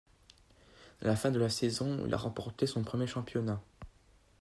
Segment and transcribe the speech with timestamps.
[1.03, 3.61] À la fin de la saison, il a remporté son premier championnat.